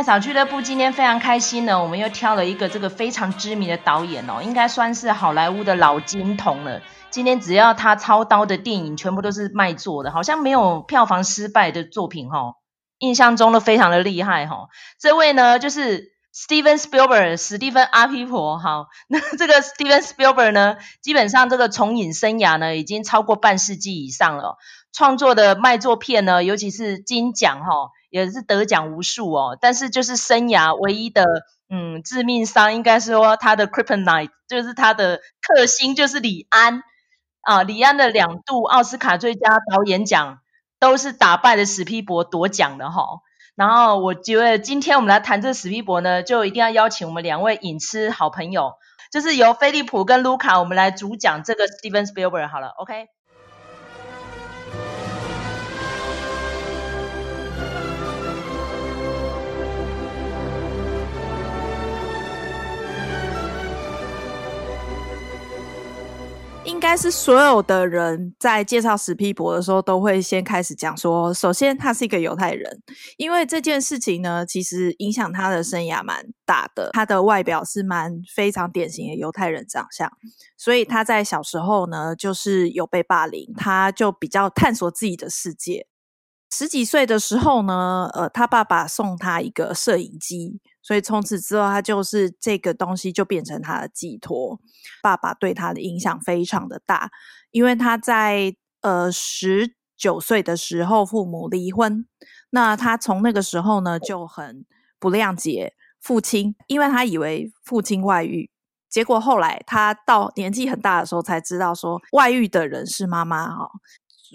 [0.00, 6.80] 麦嫂俱乐部今天非常开心呢，我们又挑了一个这个非常知名的导演哦，应该算是好莱坞的老金童了。
[7.10, 12.54] 今天只要他操刀的电影，全部都是卖座的，好像没有票房失败的作品哈。
[12.96, 14.68] 印象中都非常的厉害哈。
[14.98, 18.56] 这位呢，就是 Steven Spielberg，史蒂芬阿皮婆。
[18.56, 24.56] 好，那这个 Steven Spielberg 呢，基本上这个从影生涯呢，已经超过半世纪以上了。
[24.94, 29.56] 创作的卖座片呢，尤其是金奖哈，也是得奖无数哦。
[29.60, 31.24] 但是就是生涯唯一的
[31.70, 36.82] 嗯致命伤，应该说他的 Kryptonite 就是他的克星，就是李安
[37.42, 37.62] 啊。
[37.62, 40.40] 李安的两度奥斯卡最佳导演奖
[40.78, 43.20] 都是打败了史皮博夺奖的哈。
[43.54, 48.72] 然后我觉得今天我们来谈这个史皮博呢，就一定要邀请我们两位影痴好朋友，
[49.12, 53.08] 就是由菲利普跟卢卡，我们来主讲这个 Steven Spielberg 好了，OK。
[66.70, 72.80] 应该是所有的人在介绍史皮博的时候，都会先开始讲说，首先他是一个犹太人，
[73.16, 76.90] 因为这件事情呢，其实影响他的生涯蛮大的。
[76.92, 80.10] 他的外表是蛮非常典型的犹太人长相，
[80.56, 85.88] 所以他在小时候呢，就是有被霸凌，他就比较探索自己的世界。
[86.52, 94.58] 十几岁的时候呢，呃，他爸爸送他一个摄影机，所以从此之后，他就是这个东西就变成他的寄托。
[95.02, 97.10] 爸爸对他的影响非常的大，
[97.50, 102.06] 因为他在呃十九岁的时候父母离婚，
[102.50, 104.64] 那他从那个时候呢就很
[104.98, 108.50] 不谅解父亲，因为他以为父亲外遇，
[108.88, 113.70] 结果后来他到年纪很大的时候才知道说外遇的人是妈妈哈。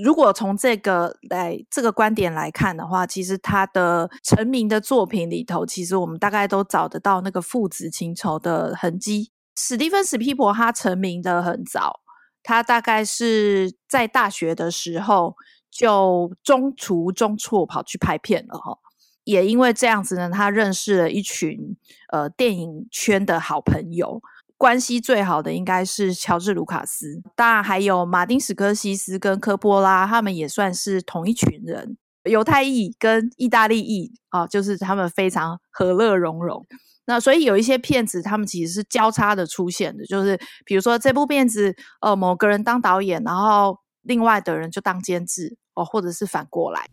[0.03, 9.31] 如果从这个来这个观点来看的话，其实他的成名的作品里头，其实我们大概都找得到那个父子情仇的痕迹。
[9.57, 12.01] 史蒂芬·史匹柏他成名的很早，
[12.43, 15.35] 他大概是在大学的时候
[15.71, 18.77] 就中途中辍跑去拍片了哈。
[19.23, 21.77] 也因为这样子呢，他认识了一群
[22.11, 24.21] 呃电影圈的好朋友。
[24.57, 31.97] 关系最好的应该是乔治·卢卡斯，当然还有马丁·史科西斯跟科波拉，他们也算是同一群人。
[32.23, 36.65] 犹太裔跟意大利裔啊，就是他们非常和乐融融。
[37.05, 46.87] 那所以有一些片子，他们其实是交叉的出现的，就是比如说这部片子，呃，某个人当导演，然后另外的人就当监制哦，或者是反过来。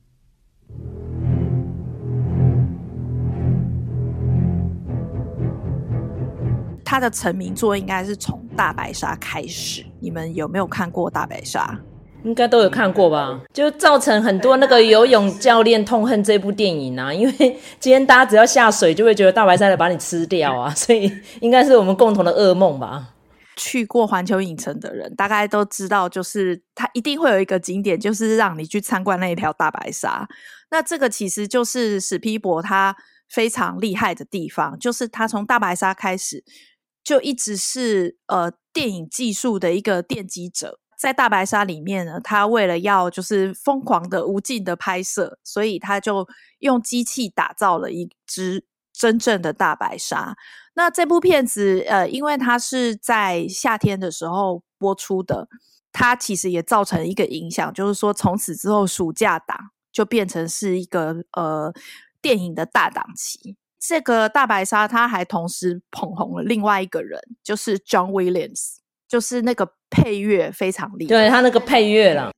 [6.92, 11.80] 他的成名作应该是从《大白鲨》开始，你们有没有看过《大白鲨》？
[12.28, 13.40] 应该都有看过吧？
[13.50, 21.10] 就造成很多那个游泳教练痛恨这部电影啊， 因为今天大家只要下水，就会觉得大白鲨来把你吃掉啊， 所以
[21.40, 23.14] 应该是我们共同的噩梦吧。
[23.56, 30.28] 去过环球影城的人，大概都知道，就是它一定会有一个景点，就是让你去参观那一条大白鲨。
[30.70, 32.94] 那这个其实就是史皮博他
[33.30, 36.44] 非常厉害的地方，就是他从大白鲨开始。
[37.04, 46.26] 就一直是呃电影技术的一个奠基者，在大白鲨里面呢，他为了要就是疯狂的无尽的拍摄，所以他就
[46.60, 50.36] 用机器打造了一只真正的大白鲨。
[50.74, 55.48] 那这部片子呃，因为它是在夏天的时候播出的，
[55.92, 59.58] 它其实也造成一个影响，就是说从此之后暑假档
[59.92, 61.74] 就变成是一个呃
[62.22, 63.56] 电影的大档期。
[63.84, 68.76] 这个大白鲨，他还同时捧红了另外一个人，就是 John Williams，
[69.08, 72.30] 就是那个配乐非常厉害，对他那个配乐了。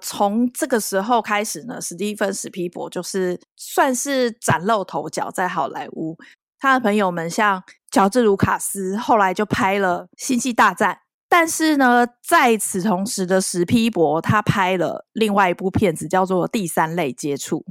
[0.00, 6.16] 从这个时候开始呢，史蒂芬史皮伯就是算是崭露头角在好莱坞。
[6.58, 10.94] 他的朋友们像乔治卢卡斯，后来就拍了《星际大战》，
[11.28, 17.64] 但是呢，在此同时的史皮伯，他拍了另外一部片子，叫做《第三类接触》。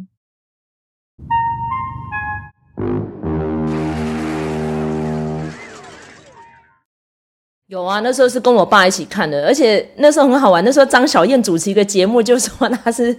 [7.70, 10.66] 有啊，那时候是跟我爸一起看的，而且那时候很好玩。
[10.66, 13.16] 那时候张小燕主持一个节目，就说她是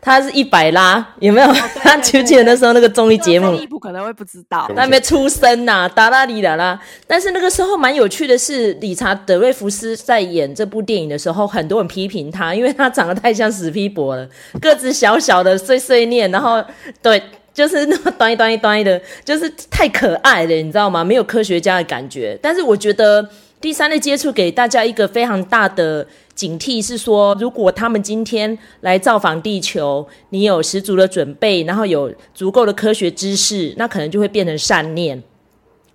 [0.00, 1.52] 她是一百拉，有没有？
[1.82, 3.50] 他记不记得那时候那个综艺节目？
[3.50, 6.80] 利普可能会不知道，他还没出生呐、啊，达拉里达拉。
[7.08, 14.24] 但是那个时候蛮有趣的是，理查德瑞福斯在演这部电影的时候，很多人批评他，因为他长得太像史皮博了，
[14.60, 16.62] 个子小小的，碎碎念，然后
[17.02, 17.20] 对。
[17.52, 21.04] 就是那么端一端一端一的，就是太可爱了，你知道吗？
[21.04, 22.36] 没有科学家的感觉。
[22.42, 23.24] 但是我觉得
[23.64, 35.22] 第三类接触给大家一个非常大的警惕，是说，如果他们今天来造访地球，你有十足的准备，然后有足够的科学知识，那可能就会变成善念。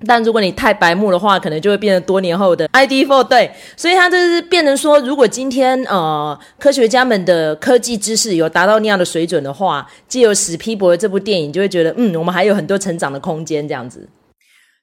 [0.07, 3.24] 但如果你太白目的话，可能就会变成多年后的 ID4。
[3.25, 14.10] 对，所以他就是变成说，如果今天呃科学家们的科技知识有达到那样的水准的话，借由史匹柏的这部电影，就会觉得嗯，我们还有很多成长的空间，这样子。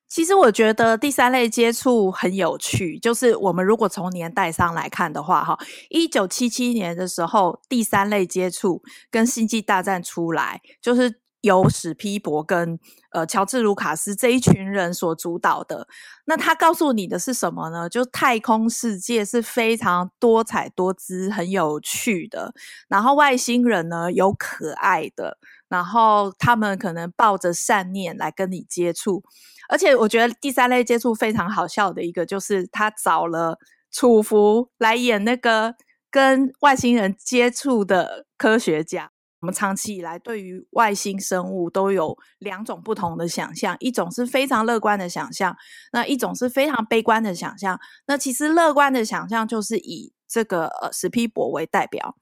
[0.08, 5.58] 其实我觉得第三类接触很有趣，就是我们如果从年代上来看的话，哈，
[5.90, 12.78] 一九七七年的时候，第三类接触跟星际大战出来，就是由史匹柏跟
[13.10, 15.86] 呃乔治卢卡斯这一群人所主导的。
[16.24, 17.88] 那他告诉你的是什么呢？
[17.88, 22.54] 就太空世界是非常多彩多姿、很有趣的，
[22.88, 25.36] 然后外星人呢有可爱的，
[25.68, 29.24] 然后他们可能抱着善念来跟你接触。
[29.68, 33.58] 而且我觉得第三类接触非常好笑的一个，就是他找了
[33.90, 35.74] 楚服来演那个
[36.10, 39.10] 跟外星人接触的科学家。
[39.40, 45.54] 我们长期以来对于外星生物都有两种不同的想象，一种是非常乐观的想象，
[45.92, 47.78] 那一种是非常悲观的想象。
[48.06, 52.16] 那其实乐观的想象就是以这个呃史皮博为代表。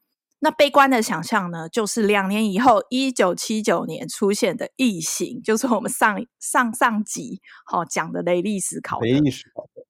[0.44, 9.06] 那悲观的想象呢，就是两年以后，一九七九年出现的异形，就是我们上上上集好、哦、讲的雷利史考特。
[9.06, 9.80] 雷利史考特，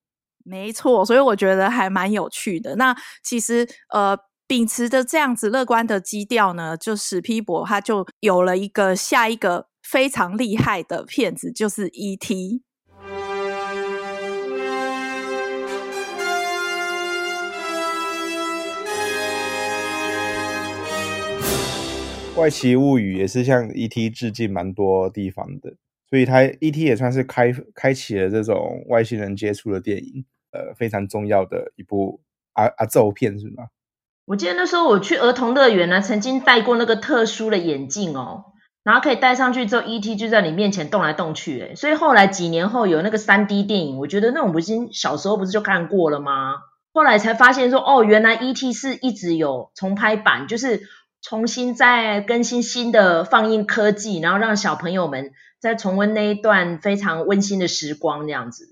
[0.45, 2.77] 没错，所以我觉得还蛮有趣的。
[2.77, 4.17] 那其实呃，
[4.47, 12.61] 秉持着这样子乐观的基调呢，就史皮博他就有了一个下一个非常厉害的片子，就是 E.T.
[22.35, 24.09] 怪奇物语也是向 E.T.
[24.09, 25.73] 致敬蛮多地方的，
[26.09, 26.81] 所以它 E.T.
[26.81, 32.19] 也算是开开启了这种外星人接触的电影，呃，非常重要的一部
[32.51, 33.67] 阿阿咒片是吗？
[34.25, 38.43] 我记得那时候我去儿童乐园呢，曾经戴过那个特殊的眼镜哦，
[38.83, 40.17] 然后可以戴上去之后，E.T.
[40.17, 46.55] 就在你面前动来动去，诶，所以后来几年后有那个三 D 电影，我觉得那种不是小时候不是就看过了吗？
[46.91, 48.73] 后来才发现说，哦，原来 E.T.
[48.73, 50.81] 是一直有重拍版，就是。
[51.27, 58.69] 重新再更新新的放映科技，然后让小朋友们再重温那一段非常温馨的时光，这样子。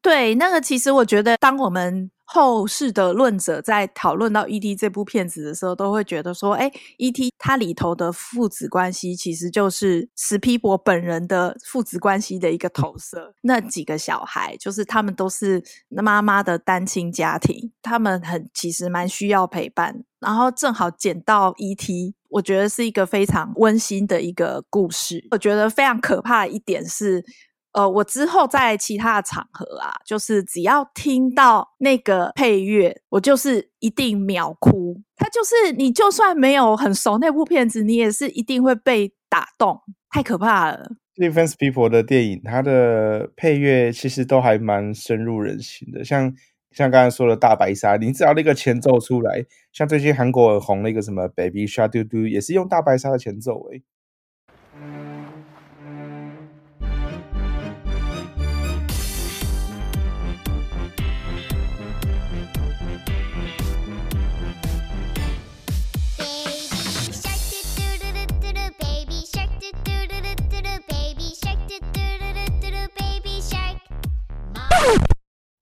[0.00, 13.34] 对，那个其实我觉得，当我们后世的论者在讨论到《E.T.》这部片子的时候，都会觉得说：“哎，《E.T.》它里头的父子关系，其实就是史匹博本人的父子关系的一个投射。
[13.40, 20.04] 那几个小孩，就是他们都是妈妈的单亲家庭，他们很其实蛮需要陪伴。
[20.20, 25.26] 然后正好捡到《E.T.》，我觉得是一个非常温馨的一个故事。
[25.30, 27.24] 我觉得非常可怕的一点是。”
[27.72, 35.00] 呃，我之后在其他的场合啊，就是只要听到那个配乐，我就是一定秒哭。
[35.16, 39.80] 它就是你就算没有很熟那部片子，你也是一定会被打动，
[40.10, 40.92] 太可怕了。
[41.16, 46.04] Steven Spielberg 的电影，它的配乐其实都还蛮深入人心的。
[46.04, 46.32] 像
[46.70, 53.82] 像刚才说的大白鲨，你只要那个前奏出来，像最近韩国很红那个什么 Baby Shark Do Do，也是用大白鲨的前奏诶。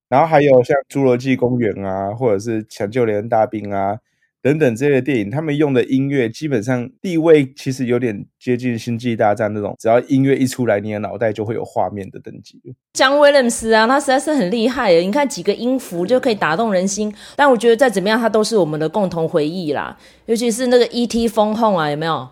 [0.09, 3.99] 然后还有像《侏罗纪公园》啊，或者是《抢救连大兵》啊
[4.43, 12.61] 等等这些电影，他们用的音乐基本上地位其实有点接近《星际大战》那种，只要音乐一出来，你的脑袋就会有画面的等级。
[12.93, 15.01] 姜威廉斯啊，他实在是很厉害的！
[15.01, 17.13] 你看几个音符就可以打动人心。
[17.35, 19.97] 但我觉得再怎么样，它都是我们的共同回忆啦。
[20.27, 21.27] 尤其是那个 E.T.
[21.27, 22.29] 风控啊，有没有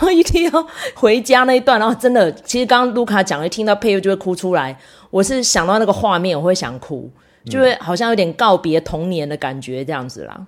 [0.00, 4.76] 我 一定要回家那一段，然后真的，其实刚刚卢卡讲，一听到配乐就会哭出来。
[5.10, 7.10] 我是想到那个画面，我会想哭，
[7.46, 10.46] 就会好像有点告别童年的感觉，这样子啦。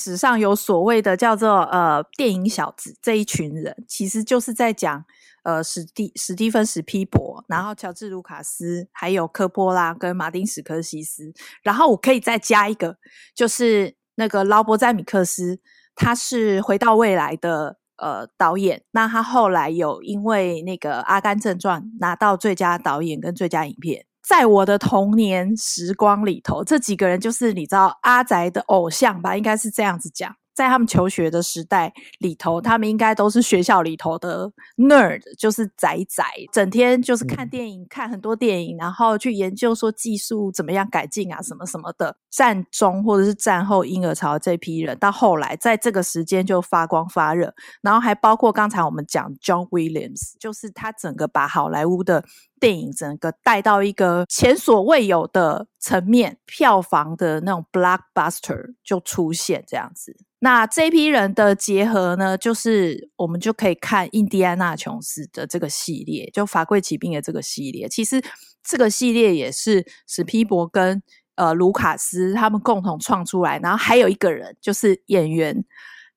[0.00, 5.04] 史上有所谓的叫做呃电影小子这一群人，其实就是在讲
[5.42, 12.96] 呃史蒂史蒂芬史匹伯，然后乔治卢卡斯，还有科波拉跟马丁史科西斯，然后我可以再加一个，
[13.34, 15.60] 就是那个劳勃詹米克斯，
[15.94, 24.06] 他是回到未来的呃导演，那他后来有因为那个阿甘正传拿到最佳导演跟最佳影片。
[24.26, 29.36] 在我的童年时光里头，这几个人就是你知道阿宅的偶像吧？
[29.36, 30.34] 应该是这样子讲。
[30.60, 42.14] 在他们求学的时代里头，他们应该都是学校里头的 nerd，就是宅宅，整天就是看电影，看很多电影，然后去研究说技术怎么样改进啊，什么什么的。
[42.30, 52.22] 战中或者是战后婴儿潮的这批人，到后来在这个时间就发光发热，然后还包括刚才我们讲 John Williams，就是他整个把好莱坞的
[52.60, 60.14] 电影整个带到一个前所未有的层面，票房的那种 blockbuster 就出现这样子。
[60.42, 67.86] 那这批人的结合呢，就是我们就可以看印第安纳琼斯的这个系列，就法贵奇兵的这个系列。
[67.88, 68.22] 其实
[68.62, 71.02] 这个系列也是史皮伯跟
[71.36, 75.62] 呃卢卡斯他们共同创出来，然后还有一个人就是演员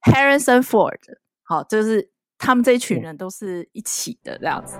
[0.09, 0.99] Harrison Ford，
[1.43, 4.79] 好，就是他们这一群人都是一起的这样子。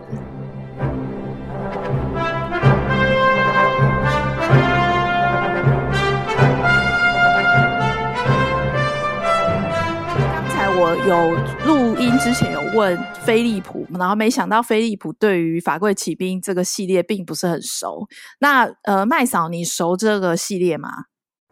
[10.85, 11.33] 我有
[11.65, 18.05] 录音之前有问飞利浦，然后没想到飞利浦对于《法柜奇兵》这个系列并不是很熟。
[18.39, 20.89] 那呃，麦嫂，你熟这个系列吗？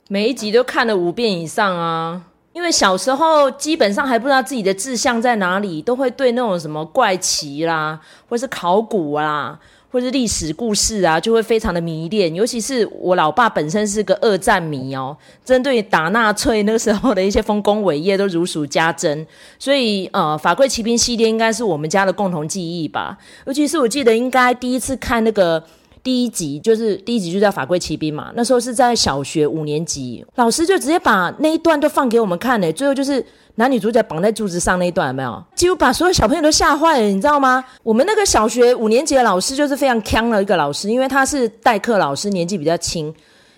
[0.09, 2.21] 每一集都看了五遍以上啊！
[2.51, 9.57] 因为小时候基本上还不知道自己的志向在哪里，都会对那种什么怪奇啦，或是考古啦。
[9.91, 12.33] 或是历史故事啊，就会非常的迷恋。
[12.33, 19.27] 尤其是我老爸本身是个二战迷哦，针对打纳粹那个时候的一些丰功伟业都如数家珍。
[19.60, 23.17] 所以呃，法贵骑兵系列应该是我们家的共同记忆吧。
[23.45, 25.62] 尤其是我记得应该第一次看那个
[26.03, 28.31] 第一集，就是第一集就叫法柜奇兵嘛。
[28.36, 32.72] 那时候是在小学五年级，老师就直接把那一段都放给我们看呢。
[32.74, 33.24] 最后就是。
[33.55, 35.43] 男女主角绑在柱子上那一段有没有？
[35.55, 37.63] 几乎把所有小朋友都吓坏了，你知道吗？
[37.84, 43.13] 我们那个小学五年级的老师就是非常锵的一个老师，因为他是代课老师，年纪比较轻，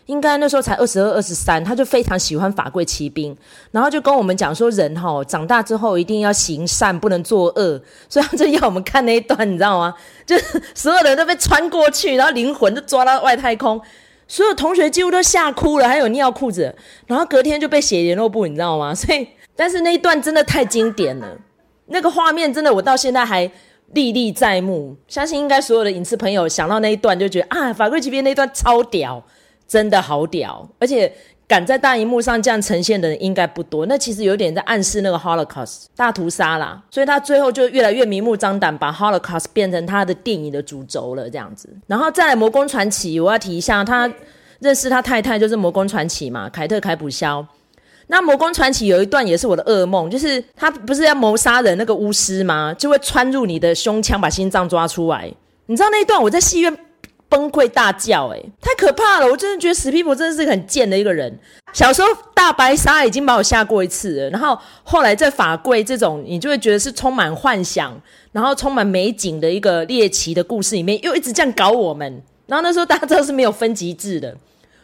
[0.05, 3.35] 应该那时候才二十二、二十三，他就非常喜欢法柜奇兵，
[3.71, 9.93] 然后就跟我们讲说，人哈长大之后一定要行善，不能作恶，所以他就要我们看那一段，你知道吗？
[10.25, 10.35] 就
[10.73, 13.81] 所有人都被穿过去，然后灵魂都抓到外太空，
[14.27, 16.75] 所有同学几乎都吓哭了，还有尿裤子，
[17.07, 18.93] 然后隔天就被写联络簿，你知道吗？
[18.95, 19.27] 所以。
[19.55, 21.27] 但是那一段真的太经典了，
[21.85, 23.47] 那个画面真的我到现在还
[23.91, 24.97] 历历在目。
[25.07, 29.23] 相信应该所有的影视朋友想到那一段就觉得啊，法柜奇兵那段超屌，
[29.67, 31.11] 真的好屌，而且
[31.47, 33.85] 敢在大荧幕上这样呈现的人应该不多。
[33.85, 41.69] 那其实有点在暗示那个 Holocaust 大屠杀啦，所以他最后就越来越明目张胆把 Holocaust 变成他的电影的主轴了这样子。
[41.87, 44.11] 然后再来魔宫传奇，我要提一下，他
[44.59, 47.45] 认识他太太就是魔宫传奇嘛，凯特凯普肖。
[48.07, 52.73] 那《魔宫传奇》有一段也是我的噩梦，就是他不是要谋杀人那个巫师吗？
[52.77, 55.31] 就会穿入你的胸腔，把心脏抓出来。
[55.67, 56.77] 你知道那一段我在戏院
[57.33, 59.25] 崩溃大叫，欸，诶，太可怕了！
[59.25, 61.35] 我真的觉得史匹柏真的是很贱的一个人。
[61.73, 67.99] 小时候大白鲨已经把我吓过一次了，然后后来在法柜这种你就会觉得是充满幻想，
[68.31, 72.21] 然后充满美景的一个猎奇的故事里面，又一直这样搞我们。
[72.45, 74.37] 然后那时候大家知道是没有分级制的，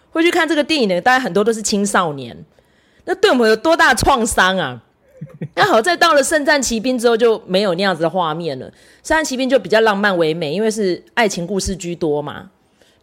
[0.10, 2.36] 会去看这个电影的，大家很多都是青少年。
[3.06, 4.82] 那对我们有多大创伤啊？
[5.56, 8.66] 那好在到了圣战奇兵之后就没有那样子的画面了。
[9.04, 12.50] 圣战奇兵就比较浪漫唯美，因为是爱情故事居多嘛。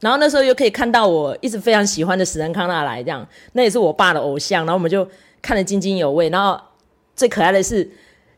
[0.01, 4.65] 然后那时候又可以看到我一直非常喜欢的史恩康纳来这样，那也是我爸的偶像。
[4.65, 5.09] 然后我们就
[5.41, 6.29] 看得津津有味。
[6.29, 6.61] 然后
[7.15, 7.89] 最可爱的是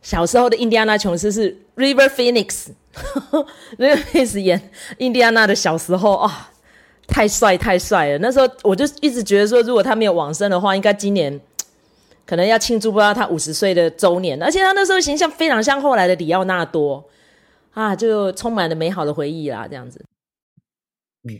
[0.02, 6.28] 小时候的印第安纳琼斯是 River Phoenix，River Phoenix 演印第安纳的小时候啊。
[6.28, 6.54] 哦
[7.10, 8.18] 太帅太帅了！
[8.18, 11.40] 那时候我就一直觉得说，如果他没有往生的话，应该今年
[12.28, 14.40] 可能要庆祝不知道他五十岁的周年。
[14.42, 17.08] 而且他那时候形象非常像后来的里奥纳多
[17.72, 20.04] 啊，就充满了美好的回忆啦，这样子。
[21.26, 21.32] 嗯，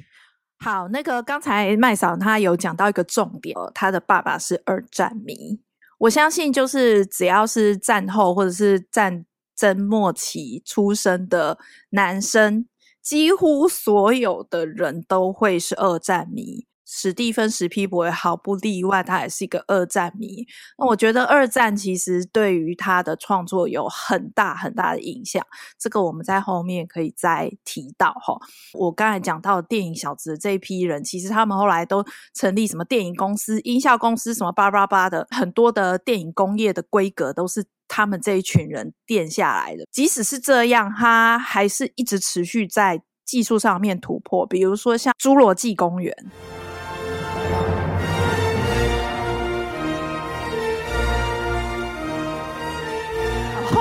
[0.59, 5.61] 好，那个刚才麦嫂她有讲到一个重点，她的爸爸是二战迷。
[5.99, 11.59] 我相信，就是只要是战后或者是战争末期出生的
[11.91, 12.67] 男生。
[13.01, 20.47] 几乎所有的人都会是二战迷，史蒂芬·史皮博也毫不例外，他也是一个二战迷。
[20.79, 25.45] 那我觉得二战其实对于他的创作有很大很大的影响，
[25.79, 28.39] 这个我们在后面可以再提到哈。
[28.73, 32.03] 我刚才讲到电影小子的这一批人，其实他们后来都
[32.35, 39.85] 成立什么电影公司、音效公司，什么巴拉巴的，很多的电影工业的规格都是他们这一群人垫下来的。
[39.93, 46.17] 即使是这样，他还是一直持续在技术上面突破，比如说像《侏罗纪公园》。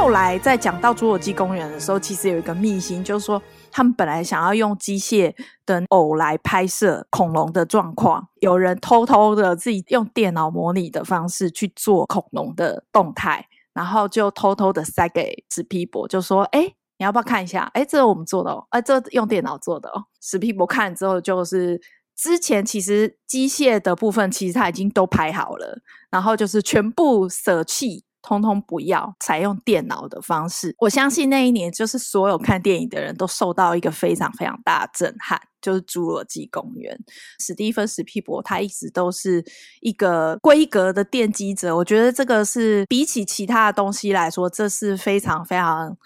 [0.07, 5.35] 后来在讲到《侏罗纪公园》的时候，其实有一个秘辛，就是说他们本来想要用机械
[5.65, 16.61] 的偶来拍摄恐龙的状况，有人偷偷的自己用电脑模拟的方式去做恐龙的动态，然后就偷偷的塞给史皮博，就说：“哎，
[16.99, 17.69] 你要不要看一下？
[17.73, 21.81] 哎，这是我们做的哦，哎，这用电脑做的哦。”史皮博看了之后，就是
[22.15, 28.05] 之前其实机械的部分其实他已经都拍好了，然后就是全部舍弃。
[28.27, 30.75] 通通不要采用电脑的方式。
[30.79, 36.93] 我相信那一年，就是所有看电影的人都受到一个非常非常大的震撼，就是《侏罗纪公园》。
[37.39, 39.41] 史蒂芬·史皮伯他一直都是
[39.79, 41.73] 一个规格的奠基者。
[41.73, 45.97] 我觉得这个是比起其他的东西来说，这是非常非常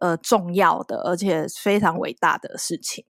[0.00, 3.04] 呃重要的，而且非常伟大的事情。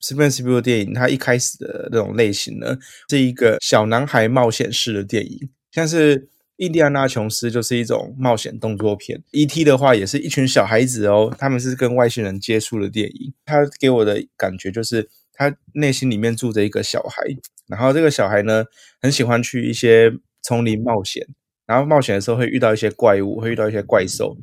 [0.00, 2.78] 史蒂芬·史匹柏电影，它一开始的那种类型呢，
[3.10, 6.30] 是一个小男孩冒险式的电影，像是。
[6.62, 9.64] 印第安纳琼斯就是一种冒险动作片，E.T.
[9.64, 13.34] 的话也是一群小孩子哦，他们是跟外星人接触的电影。
[13.44, 17.24] 他给我的感觉就是，他内心里面住着一个小孩，
[17.66, 18.64] 然后这个小孩呢，
[19.00, 21.26] 很喜欢去一些丛林冒险，
[21.66, 24.36] 然后冒险的时候会遇到一些怪物，会遇到一些怪兽，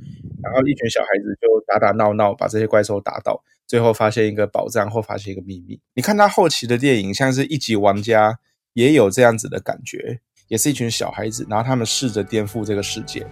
[0.44, 5.80] 然后一群小孩子就打打闹闹，把这些怪兽打倒，最后发现一个宝藏或发现一个秘密。
[5.94, 8.40] 你看他后期的电影，像是一级玩家，
[8.74, 10.20] 也有这样子的感觉。
[10.50, 13.26] 也是一群小孩子，然后他们试着颠覆这个世界。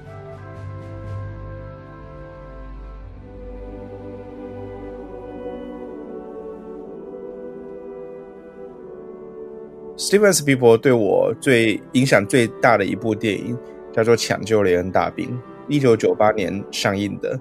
[10.00, 13.58] 史蒂芬·史匹柏对我最影响最大的一部电影
[13.92, 15.28] 叫做《抢救雷恩大兵》，
[15.68, 17.38] 一九九八年上映的。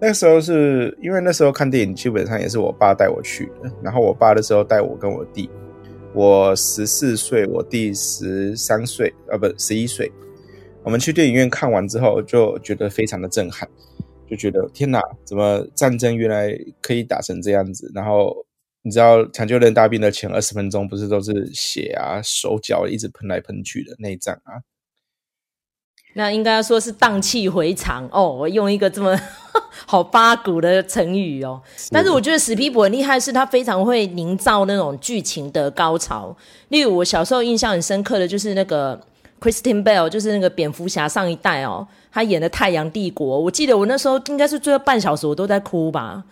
[0.00, 5.50] 那个时候是因为那时候看电影基本上也是我爸带我去的，然后我爸的时候带我跟我弟。
[6.12, 10.10] 我十四岁，我弟十三岁，啊，不，十一岁。
[10.82, 13.68] 我们去电影院看完之后，就觉得非常的震撼，
[14.28, 17.90] 就觉得天哪，怎么战争原来可以打成这样子？
[17.94, 18.34] 然后
[18.82, 24.58] 你知道抢救人大病的前二十分钟不是都是血啊，手脚一直喷来喷去的内脏啊？
[26.14, 28.28] 那应该说是荡气回肠哦。
[28.28, 29.18] 我用一个这么。
[29.86, 36.34] 好八股的成语哦，但是我觉得史皮博很厉害，是他非常会营造那种剧情的高潮。
[36.68, 39.00] 例如我小时候印象很深刻的就是那个
[39.40, 46.22] Christian Bell，就是那个蝙蝠侠上一代哦，他演的《太阳帝国》，我记得我那时候应该是最后半小时我都在哭吧。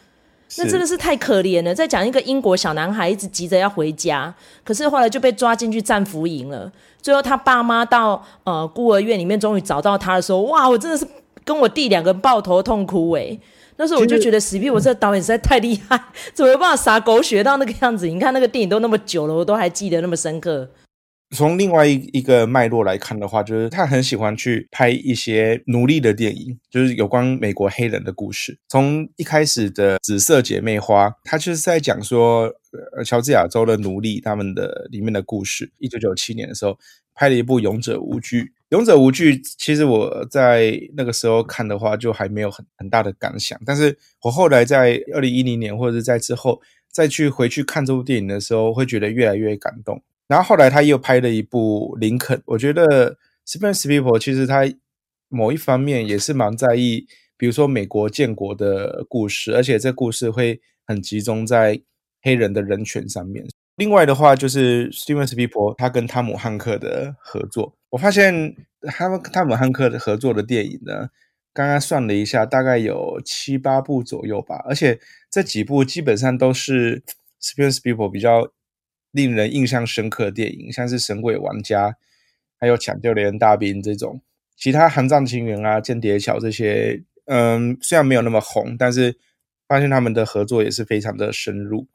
[0.56, 4.34] 那真的是太可怜了，再讲一个英国小男孩一直急着要回家，
[4.64, 6.72] 可是后来就被抓进去战俘营了。
[7.02, 11.06] 最后他爸妈到呃孤儿院里面，终于找到他的时候，哇，我真的是。
[11.44, 13.40] 跟我弟两个人抱头痛哭哎、欸，
[13.76, 15.98] 那时候我就觉得史匹柏这个导演实在太厉害，
[16.34, 18.06] 怎么有办法撒狗血到那个样子？
[18.06, 20.68] 你看那个电影都那么久了，我都还记得那么深刻。
[21.30, 28.58] 从另外一一个脉络来看的话，就是他很喜欢去拍一些奴隶的电影，就是有关美国黑人的故事。
[28.66, 32.44] 从一开始的《紫色姐妹花》，他就是在讲说，
[32.96, 35.70] 呃，乔治亚州的奴隶他们的里面的故事。
[35.78, 36.78] 一九九七年的时候，
[37.14, 38.42] 拍了一部《勇者无惧》。
[38.70, 43.58] 勇者无惧，其实我在那个时候看的话，就还没有很很大的感想。
[43.66, 46.60] 但是我后来在二零一零年或者是在之后
[46.90, 50.02] 再去回去看这部电影的时候，会觉得越来越感动。
[50.28, 54.62] 然后后来他又拍了一部《林肯》，我觉得史蒂芬·史匹柏其实他
[55.28, 61.80] 某一方面也是蛮在意，比如说美国建国的故事，而且这故事会很集中在
[62.22, 63.46] 黑人的人权上面。
[63.76, 67.74] 另外的话，就是史蒂芬·史匹柏他跟汤姆·汉克的合作。
[67.90, 71.08] 我发现他们汤姆汉克的合作的电影呢，
[71.54, 74.56] 刚刚算了一下，大概有七八部左右吧。
[74.68, 77.02] 而且这几部基本上都是
[77.40, 78.52] 史蒂芬史匹柏比较
[79.10, 81.90] 令人印象深刻的电影，像是《神鬼玩家》，
[82.58, 84.20] 还有《抢救雷恩大兵》这种。
[84.56, 89.16] 其他《寒战情缘》啊，《间谍桥》这些，嗯，虽然没有那么红，但是
[89.68, 91.86] 发现他们的合作也是非常的深入。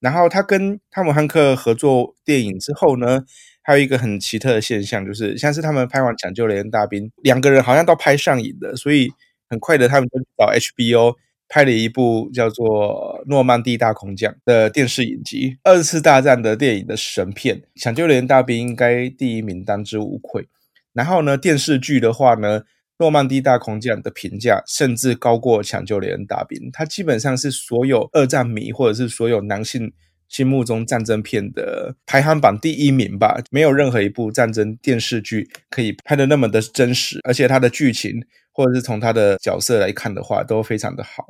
[0.00, 3.24] 然后他跟汤姆汉克合作电影之后呢，
[3.62, 9.10] 还有一个很奇特的现象，就是像是他们拍完《抢救雷恩大兵》，两个人好像都拍上瘾了，所以
[9.48, 11.16] 很快的他们就找 HBO
[11.48, 20.48] 拍了一部叫做《诺曼底大空降》的电视影集，二次大战的电影的神片，抢救连大兵应该第一名当之无愧。
[20.92, 22.60] 然后呢，电视剧的话呢，
[22.98, 29.92] 《诺曼底大空降》的评价甚至高过《抢救连大兵》，它基本上是所有二战迷或者是所有男性
[30.28, 33.42] 心目中战争片的排行榜第一名吧。
[33.50, 38.24] 没有任何一部战争电视剧可以拍得那么的真实，而且它的剧情
[38.54, 41.26] 或者是从他的角色来看的话，都非常的好。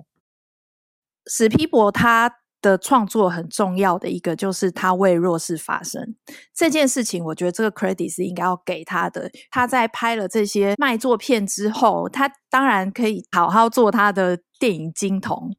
[1.27, 6.15] 史皮博他的创作很重要的一个就是他为弱势发声
[6.55, 9.31] 这件事情，我觉得这个 credit 是应该要给他的。
[9.51, 15.51] 他在拍了这些卖座片之后，他当然可以好好做他的电影金童，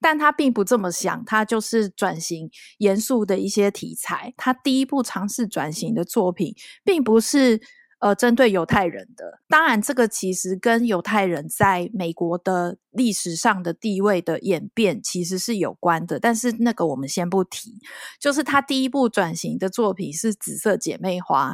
[0.00, 4.34] 但他并不这么想，他就是转型严肃的一些题材。
[4.36, 7.60] 他第一部尝试转型的作品，并不是。
[8.04, 17.80] 呃，针对犹太人的，当然这个其实跟犹太人在美国的历史上的地位的演变其实是有关的，但是那个我们先不提。
[18.20, 21.52] 就是他第一部转型的作品是《紫色姐妹花》，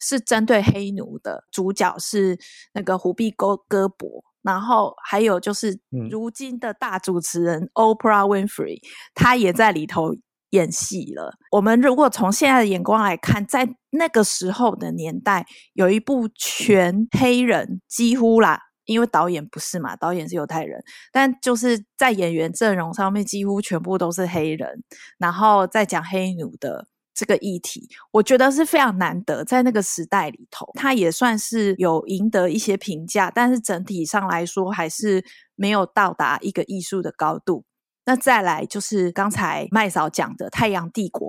[0.00, 2.38] 是针对黑奴的，主角是
[2.72, 5.78] 那个胡碧戈戈伯，然后还有就是
[6.10, 8.80] 如今的大主持人 Oprah Winfrey，
[9.14, 10.16] 他也在里头。
[10.50, 11.32] 演戏了。
[11.50, 20.82] 我们如果从现在的眼光来看，在那个时候的年代，有一部全黑人，几乎啦，因为导演不是嘛，导演是犹太人，
[21.12, 24.82] 但就是在演员阵容上面，几乎全部都是黑人，
[25.18, 37.64] 然后再讲黑奴的这个议题，我觉得是非常难得，在那个时代里头，他也算是有赢得一些评价，但是整体上来说，还是没有到达一个艺术的高度。
[38.04, 41.28] 那再来就是刚才麦嫂讲的《太阳帝国》，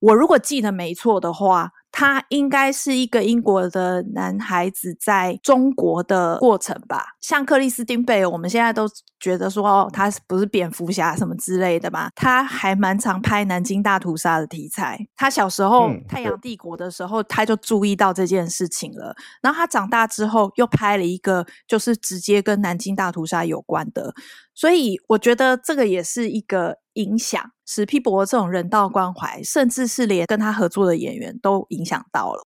[0.00, 1.72] 我如果记得没错的话。
[1.98, 14.96] 他应该是一个英国的男孩子在中国的过程吧，像克里斯汀贝尔，我们现在都觉得说哦，他不是蝙蝠侠什么之类的嘛，他还蛮常拍南京大屠杀的题材。
[15.16, 19.12] 他小时候《太阳帝国》的时候，他就注意到这件事情了。
[19.42, 24.14] 然后他长大之后又拍了一个，就是直接跟南京大屠杀有关的。
[24.54, 26.76] 所以我觉得这个也是一个。
[26.94, 32.44] 影响史皮博这种人道关怀，甚至是连跟他合作的演员都影响到了。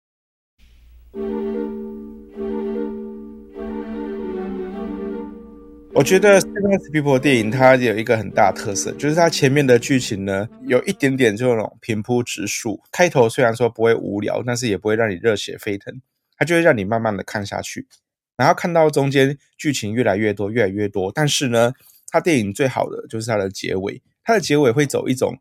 [5.93, 6.47] 我觉得史
[6.93, 12.69] 皮博电影它有一个很大特色，就是它前面的剧情呢，有一点点这种平铺直叙。
[12.93, 16.01] 开头虽然说不会无聊，但是也不会让你热血沸腾，
[16.39, 17.89] 它就会让你慢慢的看下去，
[18.37, 21.11] 然后看到中间剧情越来越多，越来越多。
[21.13, 21.73] 但是呢，
[22.09, 24.01] 它电影最好的就是它的结尾。
[24.23, 25.37] 它的结尾会走一种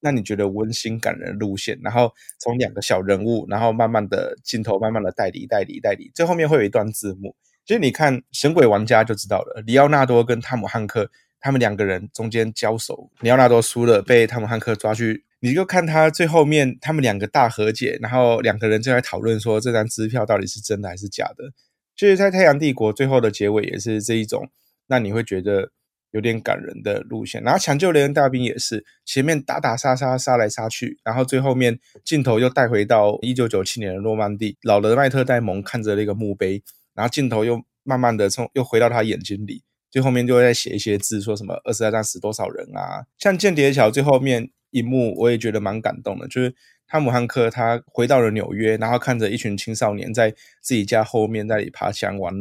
[0.00, 7.34] 那你觉得温馨感人的路线，然后从两个小人物，然后慢慢的镜头慢慢的带离带离带离，最后面会有一段字幕。
[7.66, 21.52] 其实你看《神鬼玩家》就知道了，里奥纳多跟汤姆汉克他们两个人中间交手，里奥纳多输了，被汤姆汉克抓去，你就看他最后面他们两个大和解，然后两个人就在讨论说这张支票到底是真的还是假的。
[21.96, 24.48] 就是在《太阳帝国》最后的结尾也是这一种，
[24.86, 25.70] 那你会觉得。
[26.12, 36.62] 有点感人的路线，然后抢救雷恩大兵也是前面打打杀杀杀来杀去，然后最后面镜头又带回到一九九七年的诺曼底，老的麦特戴蒙看着那个墓碑，
[36.94, 43.04] 然后镜头又慢慢的从又回到他眼睛里，最后面就会再写一些字，说什么二次大战死多少人啊？
[43.18, 46.54] 像间谍桥最后面一幕，我也觉得蛮感动的，就是
[46.86, 50.30] 汤姆汉克他回到了纽约，然后看着一群青少年在
[50.62, 52.34] 自己家后面那里爬墙玩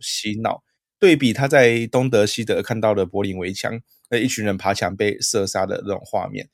[0.00, 0.62] 洗脑。
[1.00, 6.50] 对比他在东德西德看到的柏林围墙，那一群人爬墙被射杀的那种画面，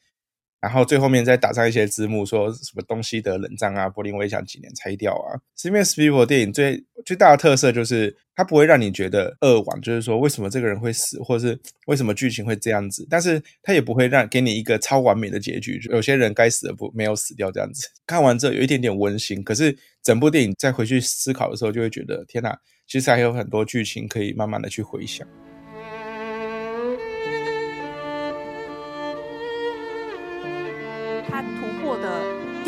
[0.60, 5.38] 然后最后面再打上一些字幕，说什么东西的冷战啊，柏林围墙几年拆掉啊。
[5.56, 17.88] 史皮博电影最最大的特色就是，它不会让你觉得扼腕，就是说为什么这个人会死，或者是为什么剧情会这样子，但是它也不会让给你一个超完美的结局，有些人该死的不没有死掉这样子。
[18.06, 22.58] 看完之后有一点点温馨，可是整部电影再回去思考的时候，就会觉得天哪。
[22.88, 25.26] 其实还有很多剧情可以慢慢的去回想。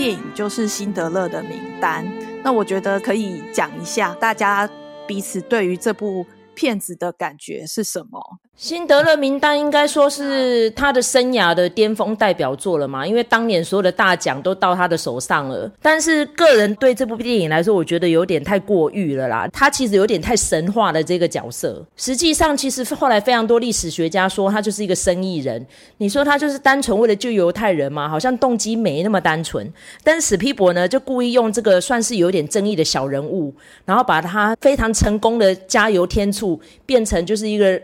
[0.08, 2.02] 电影就是《辛德勒的名单》，
[2.42, 4.66] 那我觉得可以讲一下，大家
[5.06, 6.24] 彼此对于这部
[6.58, 8.20] 骗子的感觉是什么？
[8.56, 15.70] 辛德勒名单应该说是他的生涯的巅峰代表作了嘛，因为当年所有的大奖都到他的手上了。
[15.80, 19.46] 但是个人对这部电影来说，我觉得有点太过誉了啦。
[19.52, 21.80] 他其实有点太神话的这个角色。
[21.96, 25.64] 实际上，其实后来非常多历史学家说他就是一个生意人。
[25.98, 28.08] 你说他就是单纯为了救犹太人嘛？
[28.08, 29.72] 好像动机没那么单纯。
[30.02, 36.47] 但是史皮博呢，就故意用这个算是有点争议的小人物，然后把他非常成功的加油添醋，
[36.86, 37.80] 变成就是一个。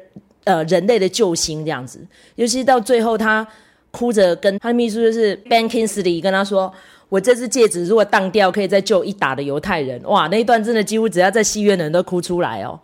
[0.46, 1.98] 呃人类的救星这样子。
[2.35, 3.48] 尤其到最后，他
[3.90, 6.70] 哭着跟他的秘书就是 Ben Kingsley 跟他说
[7.09, 12.79] ：“我这只戒指如果当掉，可以再救一打的犹太人。”哇，那一段真的几乎只要在戏院的人都哭出来哦。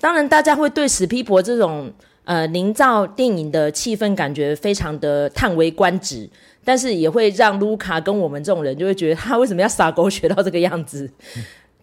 [0.00, 1.92] 当然，大家会对史皮博这种
[2.26, 6.30] 呃营造电影的气氛感觉非常的叹为观止。
[6.64, 11.10] 但是也会让卢卡跟我们这种人就会觉得他为什么要撒狗血到这个样子？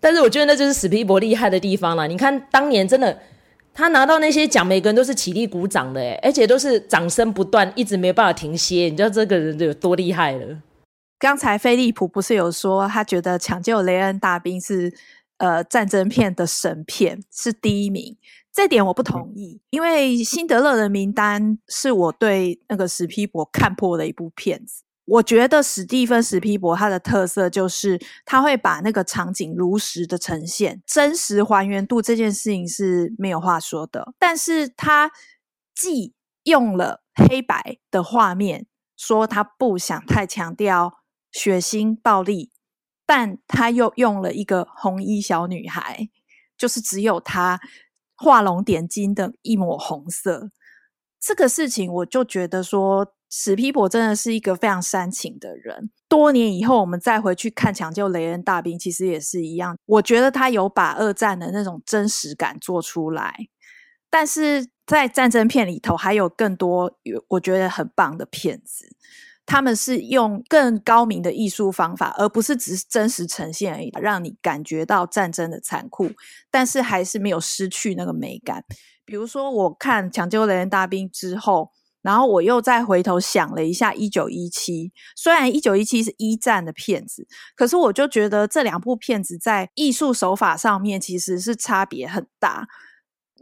[0.01, 2.07] 但是我觉得那就是史皮博厉害的地方了。
[2.07, 3.17] 你看当年真的
[3.73, 8.89] 他拿到那些奖，每个人都是起立鼓掌的，诶，而且都是掌声不断，一直没有办法停歇。
[8.89, 10.61] 你知道这个人有多厉害了？
[11.19, 14.91] 刚才菲利普不是有说他觉得《抢救雷恩大兵》是
[15.37, 18.17] 呃战争片的神片，是第一名。
[18.51, 24.83] 这点我不同意，因为《辛德勒的名单》是我对那个史皮博看破的一部片子。
[25.11, 34.13] 我觉得史蒂芬·史皮博他的特色就是他会把那个场景如实的呈现，真实还原度这件事情是没有话说的。
[34.17, 35.11] 但是他
[35.75, 40.99] 既用了黑白的画面，说他不想太强调
[41.31, 42.51] 血腥暴力，
[43.05, 46.09] 但他又用了一个红衣小女孩，
[46.57, 47.59] 就是只有他。
[48.23, 50.51] 画龙点睛的一抹红色，
[51.19, 55.89] 这个事情我就觉得说，史皮博真的是一个非常煽情的人。
[56.09, 59.77] 多年以后，我们再回去看《抢救雷恩大兵》，其实也是一样。
[59.85, 63.33] 我觉得他有把二战的那种真实感做出来，
[64.09, 66.91] 但是在战争片里头，还有更多
[67.29, 68.85] 我觉得很棒的片子。
[69.45, 76.09] 他们是用更高明的艺术方法，而不是只是真实呈现而已，让你感觉到战争的残酷，
[76.49, 78.63] 但是还是没有失去那个美感。
[79.03, 92.67] 比如说，我看《抢救雷恩大兵》之后，然后我又再回头想了一下《一九一七》，虽然《一九一七》是一战的片子，可是我就觉得这两部片子在艺术手法上面其实是差别很大。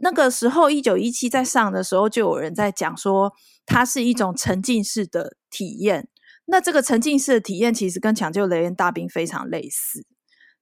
[0.02, 3.32] 那个时候，《一九一七》在上的时候，就有人在讲说，
[3.66, 6.08] 它是一种沉浸式的体验。
[6.46, 10.06] 那这个沉浸式的体验其实跟《抢救雷恩大兵》非常类似，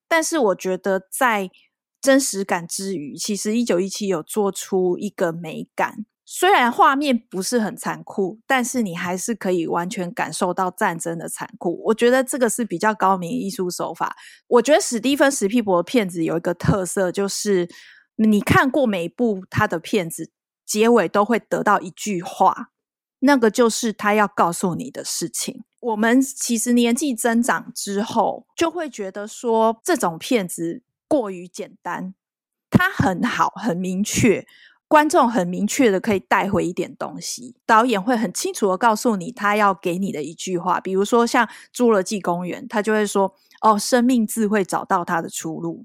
[0.09, 1.49] 但是我觉得在
[2.01, 6.05] 真实感之余，其实《一九一七》有做出一个美感。
[6.31, 11.83] 虽然画面不是很残酷，但是你还是可以完全感受到战争的残酷。
[11.87, 14.15] 我觉得这个是比较高明艺术手法。
[14.47, 17.67] 我觉得史蒂芬·史皮博的片子有一个特色，就是
[18.17, 20.31] 你看过每一部他的片子，
[20.67, 22.73] 结尾都会得到一句话。
[23.21, 25.65] 那个就是他要告诉你的事情。
[25.81, 32.13] 我们其实年纪增长之后，就会觉得说这种片子过于简单。
[32.71, 34.47] 它很好，很明确，
[34.89, 37.55] 观众很明确的可以带回一点东西。
[37.67, 45.85] 导演会很清楚的告诉你他要给你的一句话，比如说像《侏罗纪公园》，他就会说：“哦，生命自会找到它的出路。”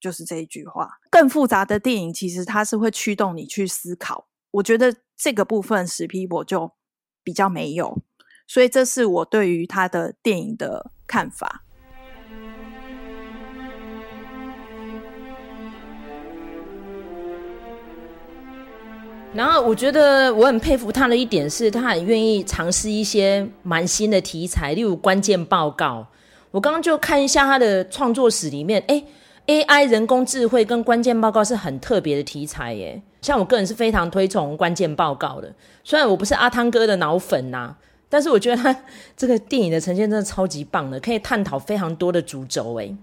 [0.00, 0.98] 就是这一句话。
[1.10, 4.26] 更复杂的电影，其实它是会驱动你去思考。
[4.50, 6.72] 我觉得这个部分史皮博就
[7.22, 8.02] 比较没有，
[8.46, 11.63] 所以这是我对于他的电影的看法。
[19.34, 26.06] 然后我觉得我很佩服他的一点是，他很愿意尝试一些蛮新的题材，例如关键报告。
[26.52, 29.04] 我刚刚就看一下他的创作史里面，诶
[29.48, 33.02] AI 人工智慧跟关键报告是很特别的题材耶。
[33.20, 37.74] 像我个人是非常推崇关键报告的，虽然我不是阿汤哥的脑粉呐、
[38.08, 38.84] 但是我觉得他
[39.16, 42.76] 这个电影的呈现真的超级棒的，可以探讨非常多的主轴。
[42.76, 42.96] 诶，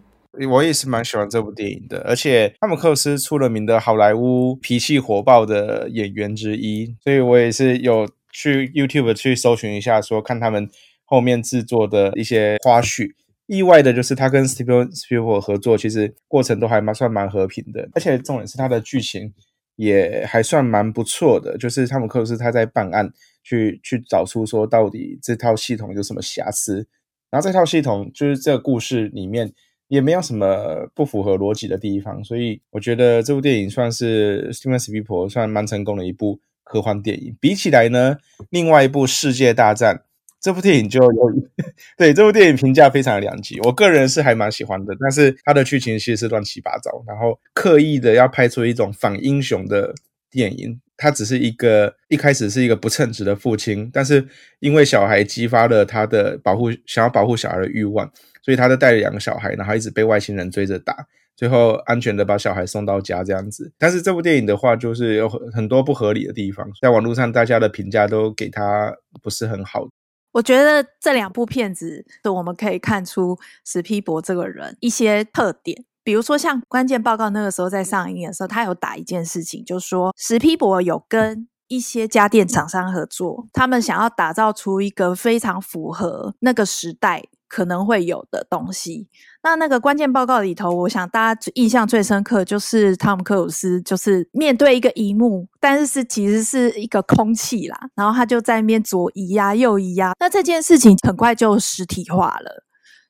[0.49, 10.69] 我也是蛮喜欢这部电影的，而且汤姆克斯出了名的好莱坞脾气火爆的演员之一，所以我也是有去 YouTube 去搜寻一下，说看他们
[11.03, 13.11] 后面制作的一些花絮。
[13.47, 19.33] 意外的就是他跟 Steven Spielberg 合作，其实过程都还蛮算蛮和平的，而且重点是他的剧情。
[19.77, 26.85] 也还算蛮不错的，就是汤姆克鲁斯他在办案，去去找出说到底这套系统有什么瑕疵，
[27.31, 29.51] 然后这套系统就是这个故事里面
[29.91, 37.35] 也没有什么不符合逻辑的地方，所以我觉得这部电影算是史蒂芬史皮博算蛮成功的一部科幻电影。
[37.41, 38.15] 比起来呢，
[38.51, 39.95] 另外一部《世界大战》。
[40.39, 41.33] 这部电影就有
[41.97, 49.93] 对这部电影评价非常的两极，我个人是还蛮喜欢的，但是它的剧情其实是乱七八糟，然后刻意的要拍出一种反英雄的
[50.31, 50.79] 电影。
[50.97, 54.25] 他只是一个一开始是一个不称职的父亲，但是
[54.59, 63.71] 因为小孩激发了他的保护想要保护小孩的欲望，所以他就带了两个小孩，然后一直被外星人追着打，最后安全的把小孩送到家这样子。
[63.77, 69.87] 但是这部电影的话，就是有很很多不合理的地方，在网络上大家的评价都给他不是很好。
[70.33, 75.83] 我觉得这两部片子，我们可以看出史皮博这个人一些特点。
[76.03, 89.09] 比如说像关键报告那个时候在上映的时候，他有打一件事情，就是说史匹博有跟一些家电厂商合作，他们想要打造出一个非常符合那个时代可能会有的东西。
[89.43, 102.63] 那那个关键报告里头，我想大家印象最深刻就是汤姆克鲁斯，就是面对一个荧幕，但是是其实是一个空气啦，然后他就在那边左移呀、右移呀、那这件事情很快就实体化了，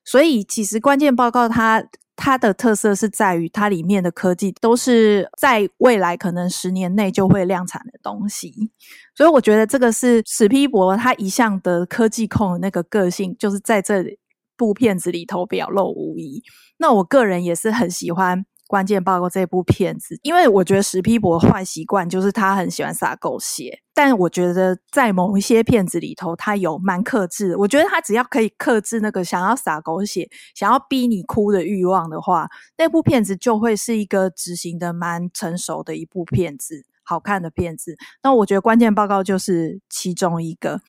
[0.04, 1.84] 所以其实关键报告它
[2.16, 8.72] 它的特色是在于它里面的科技都是在未来可能十年内就会量产的东西，
[9.16, 14.18] 所以我觉得这个是史皮博他一向的科技控的那个个性，就是在这里。
[14.62, 16.44] 部片子里头表露无遗。
[16.78, 23.80] 那我个人也是很喜欢《关键报告》这部片子，因为我觉得史匹柏坏习惯就是他很喜欢撒狗血。
[23.92, 27.58] 但我觉得在某一些片子里头，他有蛮克制。
[27.58, 32.48] 我觉得他只要可以克制那个想要撒狗血、想要逼你哭的欲望的话，
[32.78, 37.96] 那部片子就会是一个执行的蛮成熟的一部片子，好看的片子。
[38.22, 40.82] 那我觉得《关键报告》就是其中一个。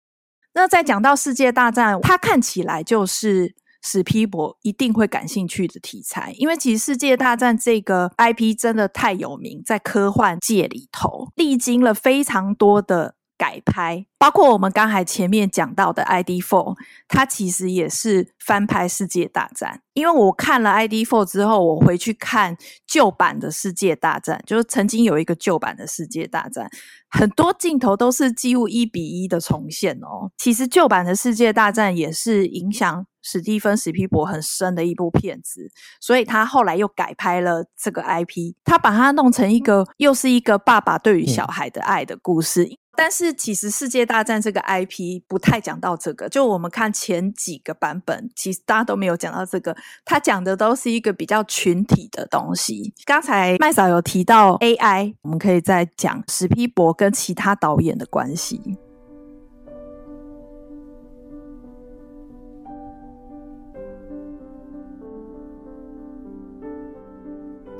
[0.55, 3.55] 那再讲到世界大战，它看起来就是。
[3.83, 16.75] 史皮博一定会感兴趣的题材，因为其实《世界大战》这个 IP 真的太有名，在科幻界里头历经了非常多的改拍，包括我们刚才前面讲到的《ID Four》，
[17.09, 19.73] 它其实也是翻拍《世界大战》。
[19.95, 26.67] 因为我看了《ID Four》之后，我回去看旧版的《世界大战》，就是曾经有一个旧版的《世界大战》，
[27.11, 30.31] 很多镜头都是几乎一比一的重现哦。
[30.39, 42.65] 其实旧版的《世界大战》也是影响史蒂芬·史皮伯很深的一部片子，所以他后来又改拍了这个 IP，他把它弄成一个又是一个爸爸对于小孩的爱的故事。
[42.65, 52.93] 嗯但是其实《世界大战》这个 IP 不太讲到这个，就我们看前几个版本，其实大家都没有讲到这个，他讲的都是一个比较群体的东西。
[53.07, 58.61] 刚才麦嫂有提到 AI，我们可以再讲史皮博跟其他导演的关系。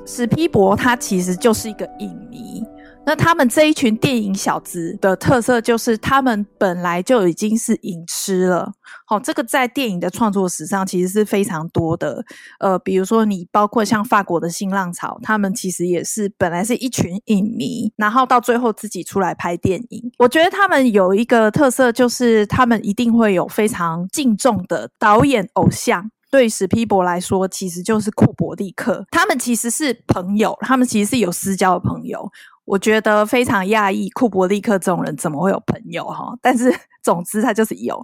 [0.05, 2.63] 史匹博他其实就是一个影迷。
[3.05, 8.71] 那他们这一群电影小子的特色就是，他们本来就已经是影痴了。
[9.05, 12.23] 好，这个在电影的创作史上其实是非常多的。
[12.61, 20.09] 呃，比如说你包括像法国的新浪潮，他们其实也是本来是一群影迷，然后到最后自己出来拍电影。
[20.17, 26.09] 我觉得他们有一个特色，就是他们一定会有非常敬重的导演偶像。
[26.33, 29.05] 对史匹柏来说，其实就是库伯利克。
[29.11, 32.27] 他们其实是朋友，他们其实是有私交的朋友。
[32.65, 36.35] 我觉得非常讶异，库伯利克这种人怎么会有朋友哈？
[36.41, 38.03] 但是 总之他就是有。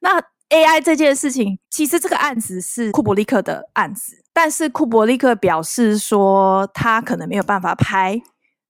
[0.00, 8.18] 那 AI 这件事情，其实这个案子是库伯利克的案子，但是库伯利克表示说他可能没有办法拍，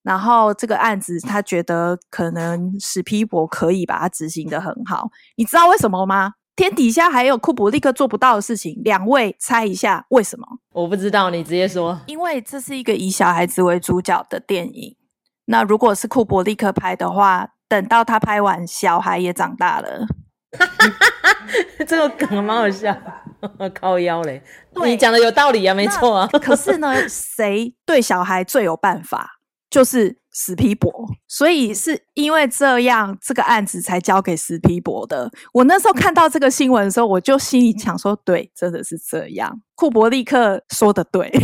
[0.02, 5.08] 然后这个案子他觉得可能史匹博可以把它执行得很好。
[5.36, 6.32] 你知道为什么吗？
[6.58, 10.44] 天底下还有库柏力克做不到的事情，两位猜一下为什么？
[10.72, 12.00] 我不知道，你直接说。
[12.06, 14.96] 因为这是一个以小孩子为主角的电影。
[15.44, 20.04] 那如果是库柏力克拍的话，等到他拍完，小孩也长大了。
[21.86, 22.92] 这个梗蛮好笑，
[23.72, 24.42] 靠腰嘞。
[24.84, 26.26] 你讲的有道理啊，没错啊。
[26.42, 29.37] 可是呢， 谁对小孩最有办法？
[29.70, 30.92] 就是史皮博。
[31.26, 35.30] 所以是因为这样，这个案子才交给史皮博的。
[35.52, 39.60] 我那时候看到这个新闻的时候，我就心里想说：对，真的是这样。
[39.74, 41.30] 库柏力克说的对。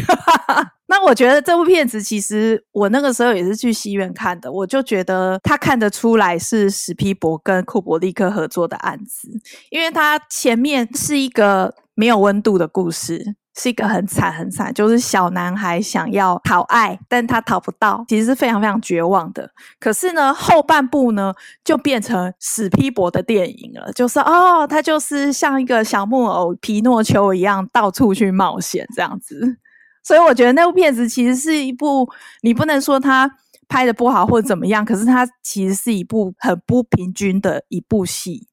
[0.87, 9.29] 那我觉得这部片子其实我那个时候也是去戏院看的，我就觉得他看得出来是史皮博跟库柏力克合作的案子，
[9.71, 19.49] 因为他前面是一个没有温度的故事，是一个很惨很惨，就是小男孩想要讨爱，但他讨不到，其实是非常非常绝望的。
[19.79, 21.33] 可是呢，后半部呢
[21.65, 29.59] 就变成史匹柏的电影了，就是哦，他就是像一个小木偶皮诺丘一样到处去冒险这样子。
[30.03, 32.07] 所以我觉得那部片子其实是一部，
[32.43, 33.31] 你不能说它
[33.69, 38.49] 拍得不好或者怎么样，可是它其实是一部很不平均的一部戏。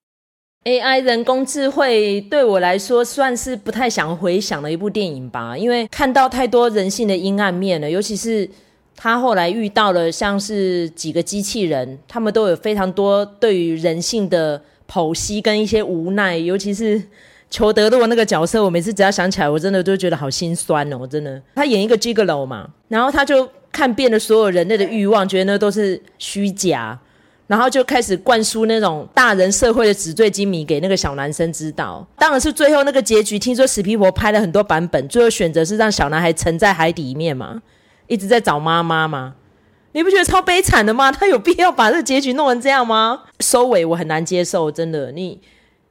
[0.64, 8.48] AI 人工智慧对我来说算是不太想回想的一部电影吧，因为看到太多人性的阴暗面了，尤其是
[8.96, 17.02] 他后来遇到了像是几个机器人，他们都有非常多对于人性的剖析跟一些无奈，尤其是。
[17.54, 21.42] 裘德洛那个角色，我每次只要想起来，我真的都觉得好心酸哦，真的。
[21.54, 26.98] 他演一个 Gigolo 嘛，然后他就看遍了所有人类的欲望，觉得那都是虚假，
[27.52, 32.08] 然后就开始灌输那种大人社会的纸醉金迷给那个小男生知道。
[32.18, 37.62] 当然是最后那个结局，听说史皮婆拍了很多版本，最后选择是让小男孩沉在海底里面嘛，
[38.08, 39.36] 一直在找妈妈嘛。
[39.92, 41.12] 你不觉得超悲惨的吗？
[41.12, 43.24] 他有必要把这个结局弄成这样吗？
[43.42, 45.38] 收尾我很难接受，真的，你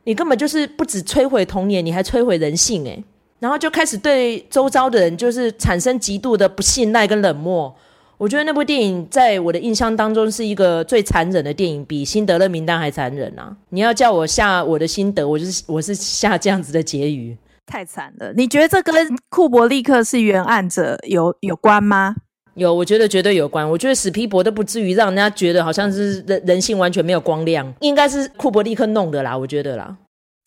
[0.05, 3.05] 你根本就是不止摧毁童年，你还摧毁人性诶。
[3.39, 7.77] 然后就开始对周遭的人就是产生极度的不信赖跟冷漠。
[8.21, 13.57] 我觉得那部电影在我的印象当中是一个最残忍的电影，比《辛德勒名单》还残忍啊！
[13.71, 18.31] 你要叫我下我的心得，我就是我是下这样子的结语，太惨了。
[18.35, 18.95] 你觉得这跟
[19.31, 22.15] 库伯利克是原案者有有关吗？
[22.57, 23.67] 有，我觉得绝对有关。
[23.67, 29.97] 我觉得史皮博都不至于让人家觉得好像是人人性完全没有光亮，应该是库伯利克弄的啦，我觉得啦。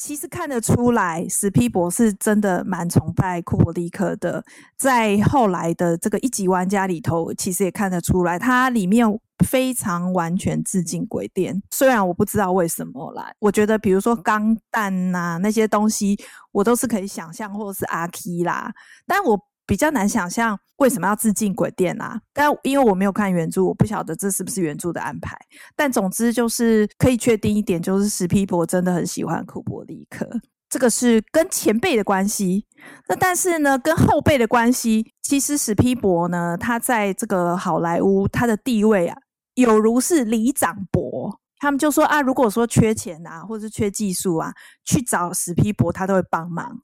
[0.06, 4.44] 其实看得出来，史皮博是真的蛮崇拜库伯利克的。
[4.76, 9.08] 在后来的这个一级玩家里头，其实也看得出来，它里面
[9.48, 11.64] 非常完全致敬鬼店。
[11.72, 16.20] 虽然我不知道为什么啦，我觉得比如说钢弹呐那些东西，
[16.52, 18.74] 我都是可以想象，或者是阿 K 啦，
[19.08, 19.40] 但我。
[19.66, 22.20] 比较难想象为什么要致敬鬼店啊？
[22.34, 25.38] 但因为我没有看原著，我不晓得这是不是原著的安排。
[25.76, 30.28] 但总之就是可以确定一点，就是史皮博真的很喜欢库伯利克，
[30.70, 32.66] 这个是跟前辈的关系。
[33.08, 39.18] 那但是呢，跟后辈的关系，其实史皮博呢，他在这个好莱坞他的地位啊，
[39.54, 41.40] 有如是里长伯。
[41.60, 44.52] 他们就说啊，如果说缺钱啊，或者是缺技术啊，
[44.84, 46.78] 去找史皮博，他都会帮忙。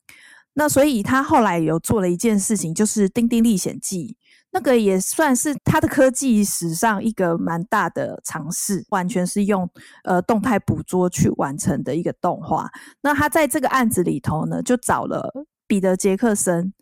[0.59, 4.17] 那所以他后来有做了一件事情，就是《丁丁历险记》，
[4.51, 9.69] 那个也算是他的科技史上一个蛮大的尝试，完全是用
[10.03, 12.69] 呃动态捕捉去完成的一个动画。
[13.01, 15.31] 那他在这个案子里头呢，就找了
[15.65, 16.73] 彼得杰克森，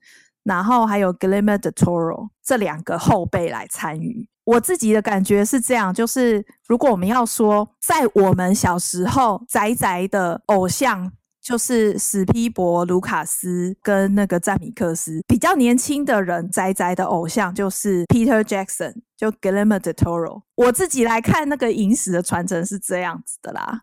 [0.43, 4.27] 然后还有 Guillermo del Toro 这两个后辈来参与。
[4.45, 11.11] 我自己的感觉是这样，就是如果我们要说，在我们小时候宅宅的偶像。
[11.47, 20.41] 就是史皮博、卢卡斯跟那个赞米克斯，比较年轻的人宅宅的偶像就是 Peter Jackson，就 g i l l e m de Toro。
[20.55, 23.79] 我自己来看那个影史的传承是这样子的啦。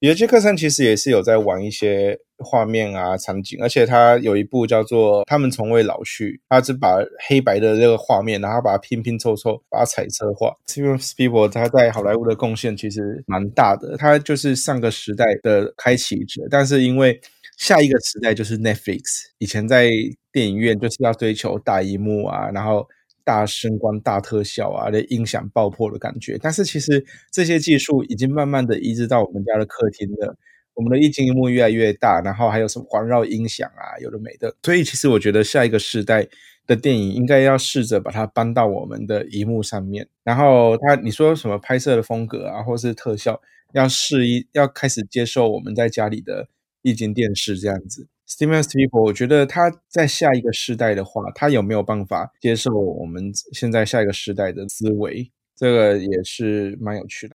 [0.00, 10.54] 彼得杰克森其实也是有在玩一些画面啊、场景，而且他有一部叫做《他们从未老去》，他是把黑白的这个画面，然后把它拼拼凑凑，把它彩色化。
[10.66, 17.18] Steven s p i e l b e r 他在好莱坞的贡献其实蛮大的，他就是上个时代的开启者，但是因为
[17.56, 19.02] 下一个时代就是 Netflix，
[19.38, 19.88] 以前在
[20.30, 22.86] 电影院就是要追求大荧幕啊，然后。
[23.26, 26.36] 大声光、大特效啊，的音响爆破的感觉。
[26.42, 30.36] 但是其实这些技术已经慢慢的移植到我们家的客厅了。
[30.74, 34.54] 我们的液晶萤幕越来越大，然后还有什么环绕音响啊，有的没的。
[34.62, 36.26] 所以其实我觉得下一个世代
[36.66, 40.08] 的电影应该要试着把它搬到我们的荧幕上面。
[40.22, 43.40] 然后他你说什么拍摄的风格啊，或是特效，
[43.72, 46.48] 要适应，要开始接受我们在家里的
[46.82, 48.06] 液晶电视这样子。
[48.26, 55.30] Steven s p i e l e 我觉得他在下一个世代的话，他有没有办法接受我们现在下一个世代的思维？
[55.54, 57.34] 这个也是蛮有趣的。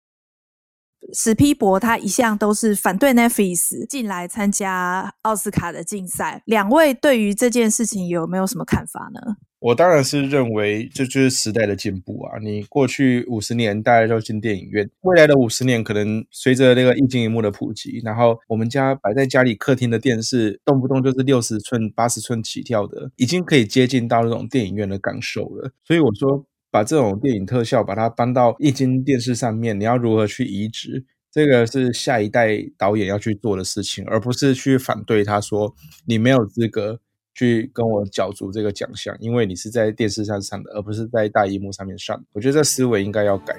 [1.13, 9.37] 史皮博他一向都是反对 Netflix 进来参加奥斯卡的竞赛，两位对于这件事情有没有什么看法呢？
[9.61, 12.39] 我当然是认为这就是时代的进步啊！
[12.39, 25.73] 你过去五十年大家都进电影院，未来的五十年可能随着那个液晶萤幕的普及，然后我们家摆在家里客厅的电视，动不动就是六十寸、八十寸起跳的，已经可以接近到那种电影院的感受了。
[25.83, 26.45] 所以我说，
[26.75, 31.05] 把这种电影特效把它搬到液晶电视上面，你要如何去移植？
[31.31, 35.73] 这个是下一代导演要去做的事情，而不是去反对他说
[36.05, 36.99] 你没有资格。
[37.37, 42.25] 去跟我角逐这个奖项，因为你是在电视上上的，而不是在大荧幕上面上。
[42.33, 43.57] 我觉得这思维应该要改。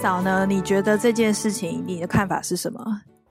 [0.00, 0.46] 嫂呢？
[0.48, 2.80] 你觉得这件事情你的看法是什么？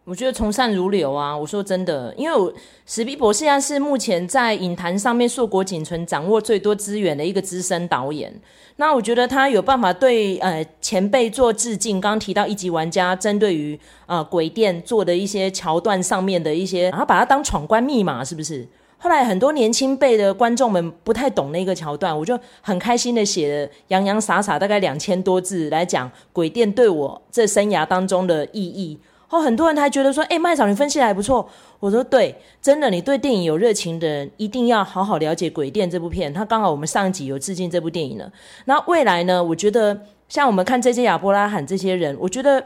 [0.05, 1.35] 我觉得从善如流啊！
[1.35, 2.53] 我说真的，因为我
[2.85, 8.31] 史皮博现在是目前在影坛上面硕果仅存、掌握最多资源的一个资深导演。
[8.75, 11.99] 那我觉得他有办法对呃前辈做致敬。
[11.99, 18.67] 刚刚提到一级玩家针对于呃鬼店做的一些桥段上面的一些，然后把它当闯关密码，是不是？
[19.01, 28.99] 后来很多年轻辈的观众们不太懂那个桥段，我就很开心的写了洋洋洒洒大概两千多字来讲鬼店对我这生涯当中的意义。
[29.29, 31.47] 后很多人还觉得说，哎，麦嫂你分析的还不错。
[31.79, 36.33] 我说对，真的，你对电影有热情的人，一定要好好了解《鬼店》这部片。
[36.33, 38.29] 他刚好我们上一集有致敬这部电影了。
[38.65, 39.41] 那未来呢？
[39.41, 42.61] 我觉得像我们看这些亚伯拉罕这些人，我觉得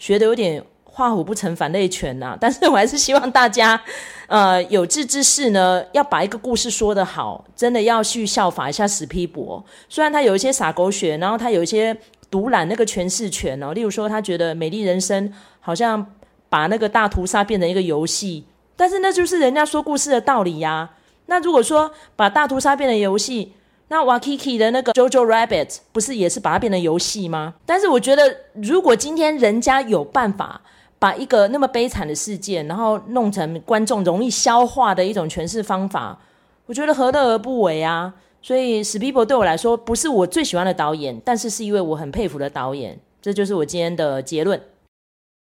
[0.00, 0.60] 学的有点
[0.98, 2.38] 画虎不成反类犬呐、啊。
[2.42, 3.80] 但是我还是希望大家，
[4.26, 9.64] 呃，有志之士呢，要把一个故事说得好，真的要去效法一下史皮博。
[9.88, 11.96] 虽然他有一些洒狗血，然后他有一些
[12.28, 15.28] 独揽那个诠释权哦，例如说他觉得《美丽人生》
[15.60, 16.04] 好像
[16.48, 18.44] 把那个大屠杀变成一个游戏，
[18.74, 20.90] 但是那就是人家说故事的道理呀、啊。
[21.26, 23.52] 那如果说把大屠杀变成游戏，
[23.86, 27.54] 那 Wakiki 的那个 Jojo Rabbit 不是也是把它变成游戏吗？
[27.64, 30.60] 但是我觉得，如果今天人家有办法
[30.98, 36.18] 把一个那么悲惨的事件，然后弄成观众容易消化的一种诠释方法，
[36.66, 38.12] 我觉得何乐而不为啊？
[38.40, 42.98] 所以史蒂伯对我来说不是我最喜欢的导演，但是是一位我很佩服的导演。
[43.20, 44.60] 这就是我今天的结论。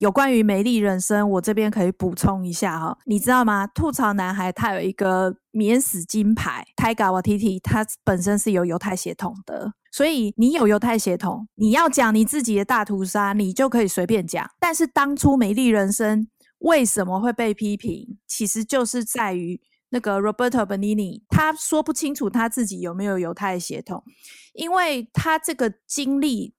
[0.04, 3.66] 有关于《美丽人生》，我这边可以补充一下哈，你知道吗？
[3.68, 14.46] 吐槽男孩他有一个免死金牌，Taika Waititi，他本身是有犹太血统的，所以你有犹太血统，你要讲你自己的大屠杀，你就可以随便讲。
[14.60, 16.20] 但是当初《美丽人生》
[16.58, 18.18] 为什么会被批评？
[18.26, 24.04] 其实就是在于那个 Roberto Benini，他说不清楚他自己有没有犹太血统，
[24.52, 26.53] 因为他这个经历。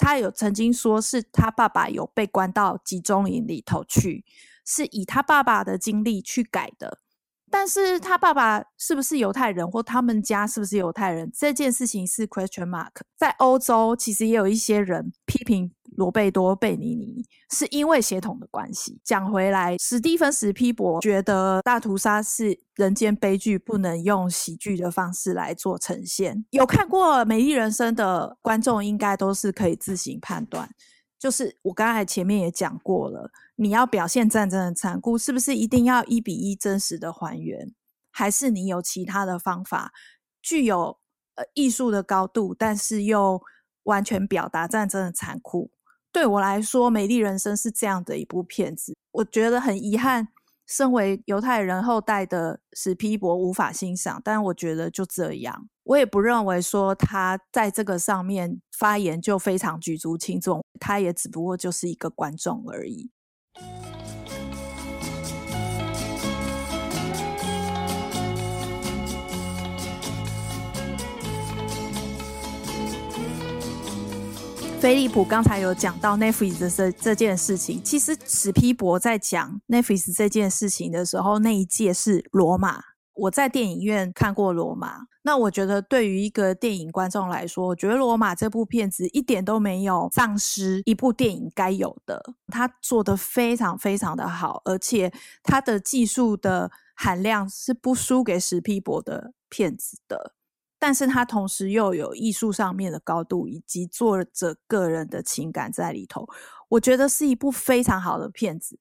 [0.00, 4.24] 他有曾经说是他爸爸有被关到集中营里头去，
[4.64, 6.98] 是以他爸爸的经历去改的。
[7.52, 12.92] 但是他爸爸是不是犹太人，或他们家是不是犹太人，这件事情是 question mark。
[13.16, 15.70] 在欧洲，其实也有一些人批评
[16.00, 18.98] 罗贝多·贝尼尼，是因为血统的关系。
[19.04, 26.46] 讲回来，史蒂芬·史匹柏觉得大屠杀是人间悲剧，不能用喜剧的方式来做呈现。
[26.52, 30.70] 有看过《美丽人生》的观众，应该都是可以自行判断。
[31.18, 37.70] 就是我刚才前面也讲过了，你要表现战争的残酷，是不是一定要一比一真实的还原，
[38.10, 39.92] 还是你有其他的方法，
[40.40, 40.96] 具有
[41.34, 43.42] 呃艺术的高度，但是又
[43.82, 45.70] 完全表达战争的残酷？
[46.12, 50.28] 对我来说，《美丽人生》是这样的一部片子，我觉得很遗憾。
[50.66, 63.10] 身为犹太人后代的史皮博无法欣赏，但我觉得就这样，我也不认为说他在这个上面发言就非常举足轻重，他也只不过就是一个观众而已。
[74.80, 82.82] 菲利普刚才有讲到 Netflix 的这这件事情，其实史皮博在讲 Netflix 这件事情的时候，那一届是罗马。
[83.12, 95.12] 我在电影院看过罗马，那我觉得对于一个电影观众来说，我觉得罗马这部片子一点都没有丧失一部电影该有的，他做得非常非常的好，而且
[95.42, 100.32] 他的技术的含量是不输给史皮博的片子的。
[100.80, 106.26] 但是他同时又有艺术上面的高度，以及作者个人的情感在里头，
[106.70, 108.80] 我觉得是一部非常好的片子。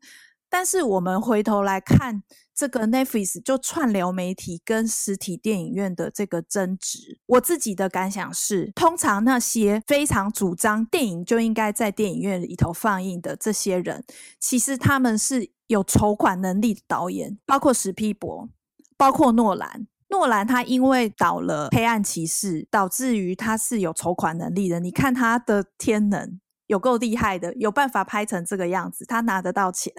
[0.50, 2.24] 但是我们回头来看
[2.56, 14.04] 这个 Netflix 就串流媒体跟实体电影院的这个争执，我自己的感想是，通常那些非常主张电影就应该在电影院里头放映的这些人，
[14.40, 18.50] 其实他们是有筹款能力的导演，包括史匹博，
[18.98, 19.86] 包括诺兰。
[20.10, 24.80] 诺兰他因为导了《黑暗骑士》，导致于他是有筹款能力的。
[24.80, 29.94] 你看他的天能有够厉害的，有办法拍成这个样子，他拿得到钱，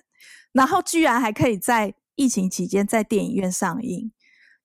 [0.52, 4.12] 然后居然还可以在疫情期间在电影院上映，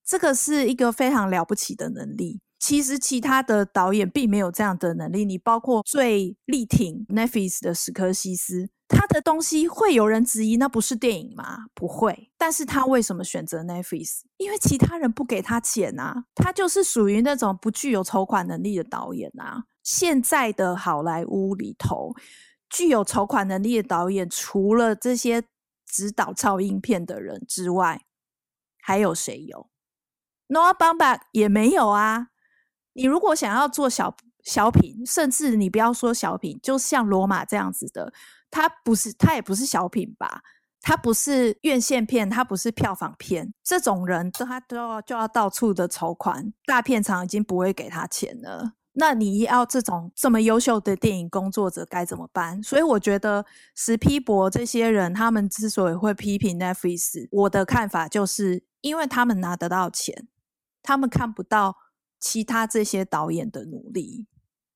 [0.03, 2.41] 这个是一个非常了不起的能力。
[2.59, 8.69] 其实其他的导演并没有这样的能力，你包括最力挺 Netflix 的史柯西斯。
[8.87, 11.65] 他的东西会有人质疑，那不是电影吗？
[11.73, 12.31] 不会。
[12.37, 14.21] 但是他为什么选择 Netflix？
[14.37, 16.25] 因为其他人不给他钱啊。
[16.35, 19.63] 他就是属于那种不具有筹款能力的导演啊。
[19.83, 22.13] 现在的好莱坞里头，
[22.69, 25.43] 具有筹款能力的导演，除了这些
[25.87, 28.05] 指导超英片的人之外，
[28.81, 29.67] 还有谁有
[30.47, 32.27] ？Noah b a m b a c h 也没有啊。
[32.95, 38.11] 你如果想要做小小品，甚至你不要说小品，就像罗马这样子的。
[38.49, 40.41] 他不是，他也不是小品吧？
[40.81, 43.53] 他不是院线片，他不是票房片。
[43.63, 48.73] 这种人都，他都要就要到处的筹款，大片场已经不会给他钱了。
[48.93, 52.63] 那你要这种这么优秀的电影工作者该怎么办？
[52.63, 60.29] 所以我觉得石批博这些人，他们之所以会批评 Netflix，我的看法就是因为他们拿得到钱，
[60.81, 61.75] 他们看不到
[62.25, 64.25] 其他这些导演的努力，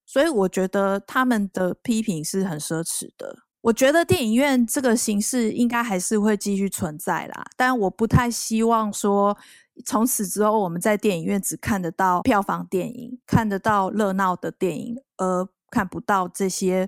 [0.06, 3.40] 所以我觉得他们的批评是很奢侈的。
[3.62, 9.36] 我觉得电影院这个形式应该还是会继续存在啦，但我不太希望说
[9.84, 16.88] 从此之后我们在电影院只看得到票房电影，看得到热闹的电影，而看不到这些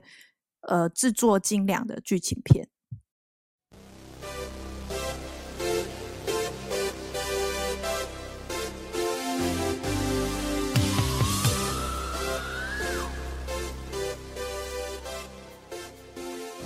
[0.67, 2.69] 呃制作精良的剧情片。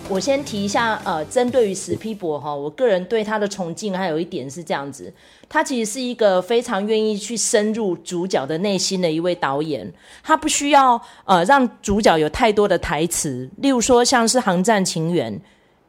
[0.08, 5.12] 我先提一下，呃，针对于史皮博哈，我个人对他的崇敬还有一点是这样子，
[5.49, 9.91] 他其实是一个非常愿意去深入主角的内心的一位导演，
[10.24, 15.34] 他不需要呃让主角有太多的台词，例如说像是《航站情缘》，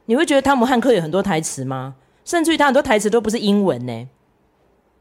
[0.07, 1.97] 你会觉得汤姆汉克有很多台词吗？
[2.25, 4.09] 甚至于他很多台词都不是英文呢，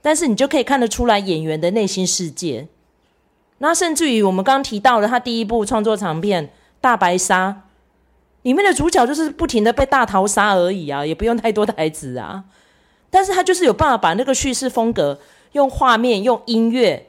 [0.01, 2.67] 但是你就可以看得出来演员的内心世界。
[3.59, 6.47] 那甚至于我们刚刚提到了他第一部创作长片
[6.81, 7.61] 《大白鲨》。
[8.45, 12.43] 里面的主角就是不停的被大逃杀而已啊，也不用太多台词啊，
[13.09, 15.19] 但是他就是有办法把那个叙事风格
[15.53, 17.07] 用画面、用音乐，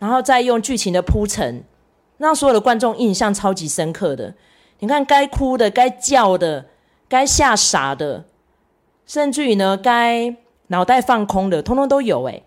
[0.00, 1.62] 然后再用剧情的铺陈，
[2.18, 4.34] 让所有的观众印象超级深刻的。
[4.80, 6.66] 你看，该哭的、该叫的、
[7.08, 8.24] 该吓傻的，
[9.06, 10.34] 甚至于呢，该
[10.66, 12.24] 脑袋放空的，通通都有。
[12.24, 12.42] 诶，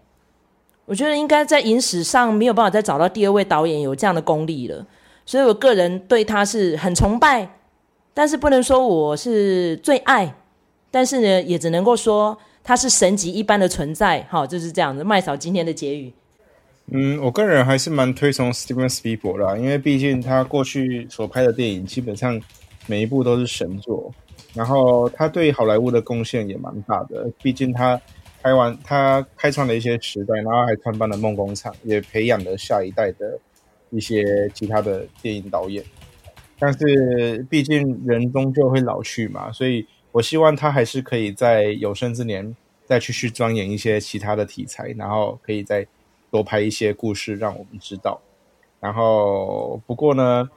[0.83, 4.85] 我觉得应该在影史上没有办法再找到第二位导演有这样的功力了，
[5.25, 7.54] 所以我个人对他是很崇拜。
[8.15, 10.33] 但是不能说我是最爱，
[10.89, 14.25] 但是呢，也只能够说他是神级一般的存在。
[14.29, 15.03] 好，就是这样子。
[15.03, 16.13] 麦嫂今天的结语，
[16.93, 22.41] 嗯，我个人还是蛮推崇 Steven Spielberg 的，因为毕竟他过去所拍的电影基本上
[22.87, 24.09] 每一部都是神作，
[24.53, 27.29] 然后他对好莱坞的贡献也蛮大的。
[27.43, 27.99] 毕竟他
[28.41, 33.37] 拍完，他开创了一些时代，然后还创办了梦工厂，也培养了下一代的
[33.89, 35.83] 一些其他的电影导演。
[36.57, 45.85] 但是毕竟人终究会老去嘛，所以我希望他还是可以在有生之年再继续钻研一些其他的题材，然后可以再
[46.31, 48.21] 多拍一些故事让我们知道。
[48.79, 50.49] 然后不过呢，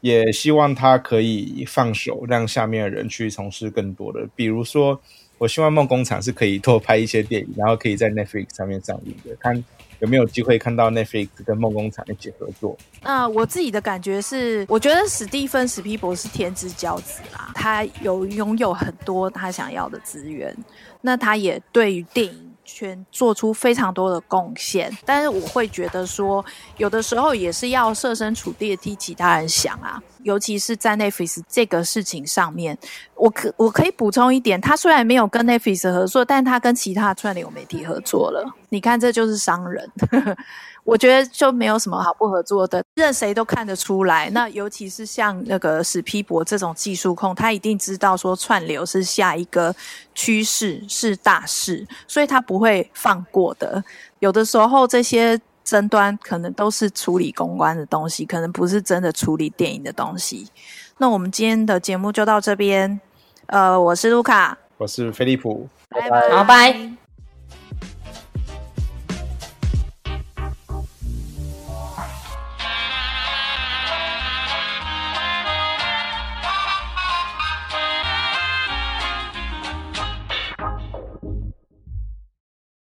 [0.00, 5.00] 也希望他可以放手，让下面的人去从事更多的，比如说，
[5.38, 9.64] 我希望梦工厂是可以多拍一些电影，然后可以在 Netflix 上面上映的，看。
[10.00, 12.76] 有没有机会看到 Netflix 跟梦工厂一起合作？
[13.02, 20.54] 那我自己的感觉是，我觉得史蒂芬史皮博是天之骄子啦，他有拥有很多他想要的资源，
[21.00, 24.94] 那他也对于电影圈做出非常多的贡献。
[25.06, 26.44] 但是我会觉得说，
[26.76, 30.02] 有的时候也是要设身处地的替其他人想啊。
[30.22, 32.76] 尤其是在 Netflix 这个事情上面，
[33.14, 38.44] 我可我可以补充一点，他虽然没有跟 Netflix 合作，但他跟其他串流媒体合作了。
[38.70, 39.88] 你看，这就是商人。
[40.86, 44.30] 我觉得就没有什么好不合作的，任谁都看得出来。
[44.30, 49.74] 那尤其是像那个史皮博这种技术控，他一定知道说串流是下一个
[50.14, 53.84] 趋势，是大事，所以他不会放过的。
[54.20, 55.38] 有的时候这些。
[55.66, 60.46] 争端可能都是处理公关的东西，可能不是真的处理电影的东西。
[60.98, 63.00] 那我们今天的节目就到这边。
[63.46, 67.05] 呃，我是卢卡，我是菲利普，拜拜，好，拜。